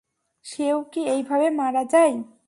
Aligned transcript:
সে-ও 0.45 0.79
কি 0.91 1.01
এইভাবে 1.07 1.47
মারা 1.51 1.83
যায়? 1.85 2.13